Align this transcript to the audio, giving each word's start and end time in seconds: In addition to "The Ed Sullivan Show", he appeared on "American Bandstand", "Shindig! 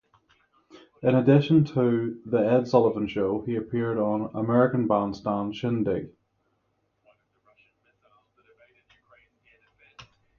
In 1.03 1.13
addition 1.13 1.63
to 1.63 2.19
"The 2.25 2.39
Ed 2.39 2.67
Sullivan 2.67 3.05
Show", 3.07 3.41
he 3.43 3.55
appeared 3.55 3.99
on 3.99 4.31
"American 4.33 4.87
Bandstand", 4.87 5.55
"Shindig! 5.55 6.09